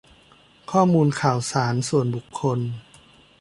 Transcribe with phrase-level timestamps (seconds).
[0.71, 2.59] ข้อมูลข่าวสารส่วนบุคคล